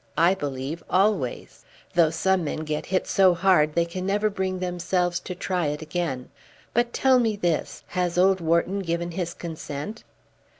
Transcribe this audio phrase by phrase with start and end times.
[0.17, 1.63] I believe always;
[1.93, 5.83] though some men get hit so hard they can never bring themselves to try it
[5.83, 6.31] again.
[6.73, 7.83] But tell me this.
[7.89, 10.03] Has old Wharton given his consent?"